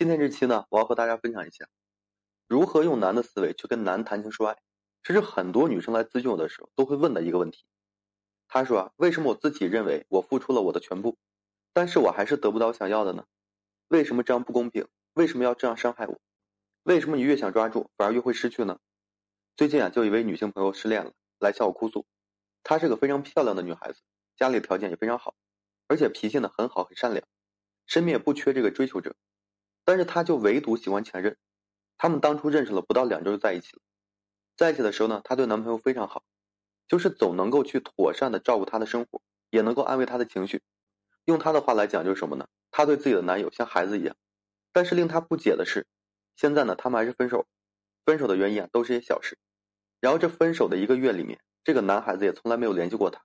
[0.00, 1.68] 今天这期呢，我要和大家分享一下，
[2.48, 4.56] 如何用男的思维去跟男谈情说爱。
[5.02, 7.66] 这是很多女生来咨询我的时候都会问的一个问题。
[8.48, 11.18] 她说啊，为什么我自己认为我付出了我的全部，
[11.74, 13.26] 但是我还是得不到想要的呢？
[13.88, 14.88] 为什么这样不公平？
[15.12, 16.18] 为什么要这样伤害我？
[16.84, 18.78] 为什么你越想抓住，反而越会失去呢？
[19.54, 22.06] 最近啊，就一位女性朋友失恋了，来向我哭诉。
[22.62, 24.00] 她是个非常漂亮的女孩子，
[24.38, 25.34] 家里条件也非常好，
[25.88, 27.22] 而且脾气呢很好，很善良。
[27.86, 29.14] 身边也不缺这个追求者，
[29.90, 31.36] 但是他就唯独喜欢前任。
[31.98, 33.82] 他们当初认识了不到两周就在一起了，
[34.56, 36.22] 在一起的时候呢，她对男朋友非常好，
[36.86, 40.62] 就是总能够去妥善的照顾他的生活，也能够安慰他的情绪。
[41.24, 42.46] 用她的话来讲就是什么呢？
[42.70, 44.14] 她对自己的男友像孩子一样。
[44.72, 45.88] 但是令她不解的是，
[46.36, 47.48] 现在呢他们还是分手，
[48.04, 49.38] 分手的原因啊都是些小事。
[49.98, 53.24] 然后这分手的一个月里面，这个男孩子也从来没有联系过她，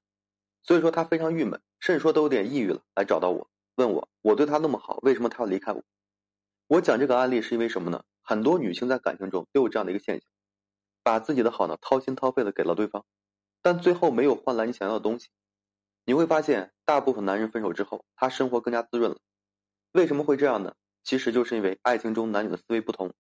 [0.64, 3.48] 所以说她非常郁闷，甚至说都有点抑郁了，来找到我。
[3.76, 5.84] 问我，我对他那么好，为什么他要离开我？
[6.68, 8.04] 我讲这个案例是因为什么呢？
[8.24, 10.28] 很多女性在感情中都有这样的一个现象，
[11.04, 13.06] 把自己的好呢掏心掏肺的给了对方，
[13.62, 15.30] 但最后没有换来你想要的东西。
[16.06, 19.18] 你会发现，大部分男人分手之后，他生活更加滋润了。
[19.92, 20.74] 为什么会这样呢？
[21.04, 23.14] 其实就是因为爱情中男女的思维不同。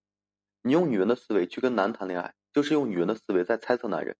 [0.63, 4.17] 你用女人的思维去跟男谈恋爱，就是用女人的思维在猜测男人，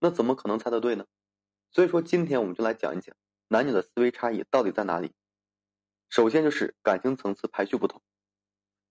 [0.00, 1.06] 那怎么可能猜得对呢？
[1.72, 3.16] 所以说，今天我们就来讲一讲
[3.48, 5.14] 男女的思维差异到底在哪里。
[6.10, 8.02] 首先就是感情层次排序不同。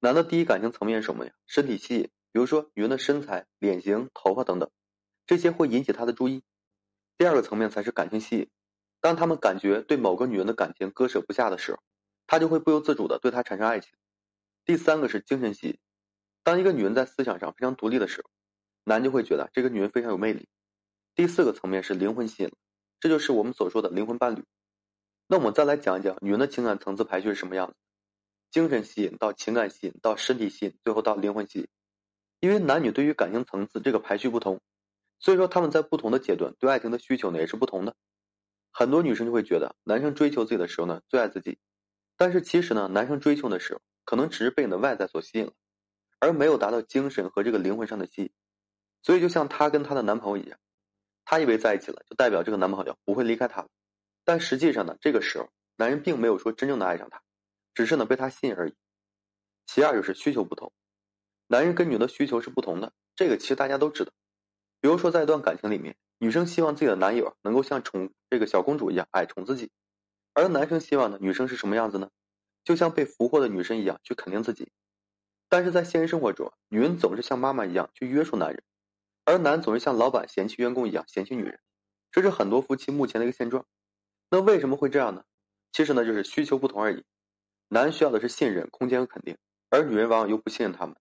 [0.05, 1.31] 男的第一感情层面是什么呀？
[1.47, 4.69] 身体吸引，比如说女人的身材、脸型、头发等等，
[5.25, 6.43] 这些会引起他的注意。
[7.17, 8.47] 第二个层面才是感情吸引。
[9.01, 11.79] 当他们感觉对某个女人的感情割舍不下的时候，
[12.27, 13.93] 他就会不由自主的对她产生爱情。
[14.63, 15.79] 第三个是精神吸引。
[16.43, 18.29] 当一个女人在思想上非常独立的时候，
[18.83, 20.47] 男就会觉得这个女人非常有魅力。
[21.15, 22.51] 第四个层面是灵魂吸引，
[22.99, 24.45] 这就是我们所说的灵魂伴侣。
[25.25, 27.75] 那我们再来讲一讲女人的情感层次排序是什么样子：
[28.51, 31.67] 精神吸引到情感吸引到身体吸引，最后到灵魂吸引。
[32.39, 34.61] 因为男女对于感情层次这个排序不同，
[35.19, 37.95] 所以说他们在不同的阶段对爱情的需求呢也是不同的。
[38.71, 41.57] 很多女生就会觉得男生追求自己的时候呢最爱自己，
[42.17, 45.53] 但是其实呢男生追求的时候可能只是被你的外在所吸引了，
[46.19, 48.29] 而没有达到精神和这个灵魂上的吸引。
[49.01, 50.59] 所以就像她跟她的男朋友一样，
[51.23, 53.69] 她以为在一起了就代表这个男朋友不会离开她了。
[54.23, 57.21] 但实际上呢，这个时候男人并没有说真正的爱上她，
[57.75, 58.73] 只是呢被他吸引而已。
[59.67, 60.73] 其二就是需求不同，
[61.47, 64.11] 男人跟女人的需求是不同的，这个其实大家都知道。
[64.81, 69.71] 比如说在一段感情里面，女生希望自己的男友能够像宠这个小公主一样爱宠自己，
[70.33, 72.09] 而男生希望呢女生是什么样子呢？
[72.63, 74.71] 就像被俘获的女生一样去肯定自己。
[75.49, 78.63] 但是在现实生活中，女人总是像妈妈一样去约束男人，
[79.23, 81.59] 而男总是像老板嫌弃员工一样嫌弃女人，
[82.11, 83.65] 这是很多夫妻目前的一个现状。
[84.29, 85.23] 那为什么会这样呢？
[85.71, 87.03] 其实呢，就是需求不同而已。
[87.67, 89.37] 男需要的是信任、空间和肯定，
[89.69, 90.95] 而女人往往又不信任他们，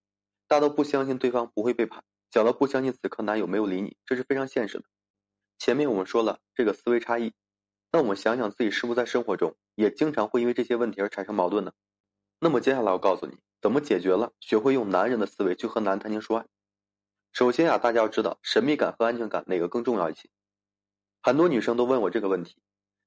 [0.49, 4.85] 大到不相信对方不会背叛，小到不相信此刻男友没有理你，这是非常现实的。
[5.59, 7.33] 前面我们说了这个思维差异，
[7.93, 11.73] 那我们想想自己是不是在生活中也经常会因为这些问题而产生矛盾呢？
[12.41, 16.47] 那么接下来我告诉你怎么解决了，学会用男人的思维去和男人谈情说爱。
[17.33, 20.29] 首先啊，大家要知道神秘感和安全感哪个更重要一些？
[21.23, 22.57] 很多女生都问我这个问题。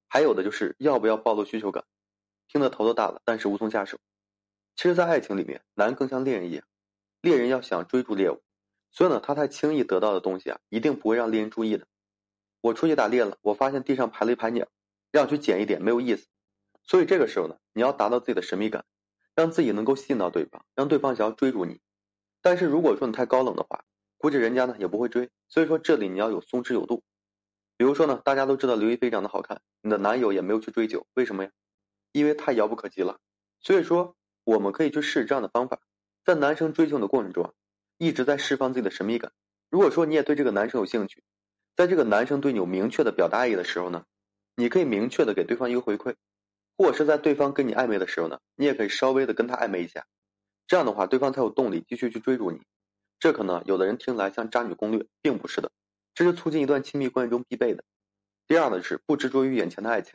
[0.10, 1.84] 还有的就是要不要暴露需求感，
[2.48, 3.98] 听得头都大了，但是无从下手。
[4.76, 6.64] 其实，在爱情里面，男更像猎人一样，
[7.22, 8.42] 猎人要想追逐猎物，
[8.92, 11.88] 所以呢，他太轻易得到的东西啊，一定不会让猎人注意的。
[12.62, 14.68] 我出去打猎了，我发现地上排了一排鸟，
[15.12, 16.28] 让我去捡一点没有意思。
[16.84, 18.86] 所以这个时候呢，你要达到自己的神秘感，
[19.36, 21.80] 让自己能够吸引到对方，让对方想要追逐你。
[22.42, 23.84] 但是如果说你太高冷的话，
[24.18, 25.30] 估计人家呢也不会追。
[25.50, 27.04] 所以说这里你要有松弛有度。
[27.78, 31.52] 比如说呢，大家都知道刘亦菲长得好看，你的男友也没有去追究，为什么呀？
[32.12, 33.20] 因为太遥不可及了。
[33.62, 35.80] 所以说，我们可以去试这样的方法，
[36.24, 37.54] 在男生追求的过程中，
[37.98, 39.32] 一直在释放自己的神秘感。
[39.70, 41.24] 如果说你也对这个男生有兴趣，
[41.76, 44.06] 在这个男生对你有明确的表达爱意的时候呢，
[44.56, 46.16] 你可以明确的给对方一个回馈，
[46.78, 50.06] 或者是在对方跟你暧昧的时候呢，你也可以稍微的跟他暧昧一下，
[50.68, 52.62] 这样的话，对方才有动力继续去追逐你。
[53.20, 55.72] 这可能有的人听来像渣女攻略，并不是的。
[56.14, 57.84] 这是促进一段亲密关系中必备的。
[58.48, 60.14] 第二呢是不执着于眼前的爱情。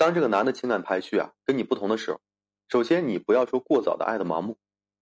[0.00, 2.22] 当这个男的情感排序啊跟你不同的时候，
[2.70, 4.56] 首先你不要说过早的爱的盲目，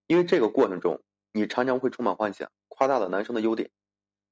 [0.08, 1.00] 因为这个过程中
[1.30, 3.70] 你常常会充满幻想，夸大了男生的优点，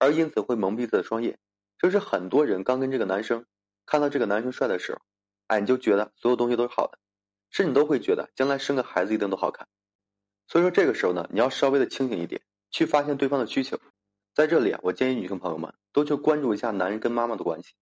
[0.01, 1.39] 而因此会蒙蔽自己的双眼。
[1.79, 3.47] 这是很多人刚跟这个男生
[3.87, 4.99] 看到这个男生帅的时候，
[5.47, 6.99] 哎你就觉得所有东西都是好的，
[7.51, 9.69] 甚至都会觉得将来生个孩子一定都好看。
[10.49, 12.43] 所以说这个时候呢，你要稍微的清醒一点，
[12.73, 13.79] 去发现对方的需求。
[14.35, 17.75] 在这里啊，我建议女性朋友们都去关注一下男人跟妈妈的关系。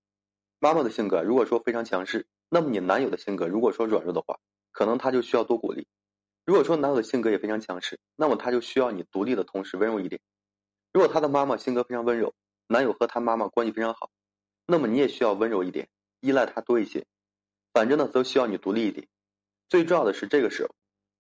[0.58, 4.38] 妈妈的性格如果说非常强势，那么你男友的性格如果说软弱的话，
[4.70, 5.88] 可能他就需要多鼓励。
[6.44, 10.20] 如果说男友的性格也非常强势，那么他就需要你独立的同时温柔一点。
[10.92, 12.32] 如果他的妈妈性格非常温柔，
[12.68, 14.08] 男友和他妈妈关系非常好，
[14.66, 15.88] 那么你也需要温柔一点，
[16.20, 17.04] 依赖他多一些。
[17.72, 19.08] 反正呢，都需要你独立一点。
[19.68, 20.72] 最重要的是，这个时候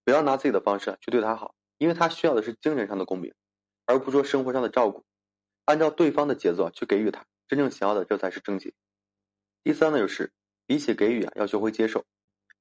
[0.04, 3.34] 不要拿自己的方式去对他好，因为他需要的是精神上的共鸣，
[3.86, 5.04] 而不是说生活上的照顾。
[5.64, 8.72] 按照对方的节奏去给予他真正想要的，这才是正解。
[9.64, 10.32] 第三呢，就是
[10.66, 12.04] 比起给予啊，要学会接受。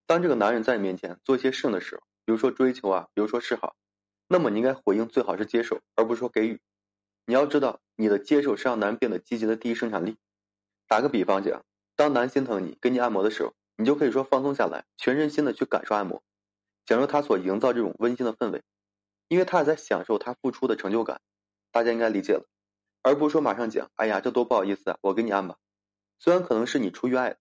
[0.06, 3.76] 当这个男人在你面前做一些事的时候，比如说追求啊，比如说示好，
[4.28, 6.60] 那么你应该回应最好是接受，而不是说给予。
[7.26, 10.18] 你要知道，你的接受是让男人变得积极的第一生产力。
[10.88, 11.64] 打个比方讲，
[11.96, 13.54] 当男心疼你、给你按摩的时候。
[13.76, 16.22] 你就可以说放松下来，全身心的去感受按摩，
[16.86, 18.62] 享受他所营造这种温馨的氛围，
[19.30, 21.22] 因为他也在享受他付出的成就感。
[21.72, 22.46] 大家应该理解了，
[23.02, 25.58] 而不是说马上讲，哎呀，这多不好意思啊，我给你按吧。
[26.20, 27.38] 虽然可能是你出于爱，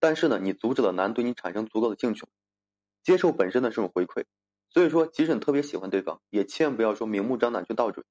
[0.00, 2.24] 但是呢，你阻止了男对你产生足够的兴趣。
[3.02, 4.24] 接受本身的这种回馈，
[4.68, 8.04] 所以说，即使你特别喜欢对方，也千万不要说明目张胆去倒追。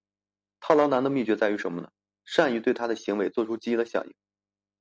[0.59, 1.89] 套牢男的秘诀在于什么呢？
[2.25, 4.13] 善于对他的行为做出积极的响应。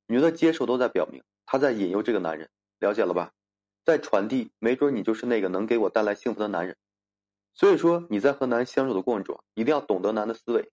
[0.07, 2.49] 女的接受都在表明，她在引诱这个男人。
[2.79, 3.33] 了解了吧？
[3.85, 6.77] 在传递，没准你就是那个能给我带来幸福的男人。
[7.55, 10.71] 所以说你在和男人相处的过程中，一定要懂得男的思维，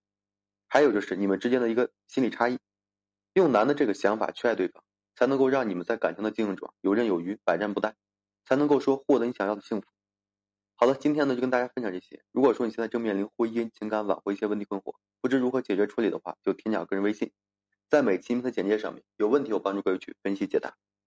[0.68, 2.58] 还有就是你们之间的一个心理差异，
[3.34, 4.82] 用男的这个想法去爱对方，
[5.16, 7.92] 才能够让你们在感情的经营中游刃有余、百战不殆，
[8.44, 9.86] 才能够说获得你想要的幸福。
[10.76, 12.22] 好了，今天呢就跟大家分享这些。
[12.32, 17.32] 如果说你现在正面临婚姻、情感挽回一些问题困惑，不知如何解决处理的话，就添加个人微信，
[17.88, 20.74] 在每期音频的简介上面，有问题我帮助各位去分析解答。